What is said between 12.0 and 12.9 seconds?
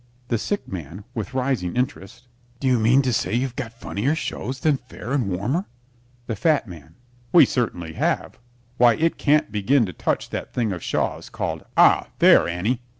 There, Annie!"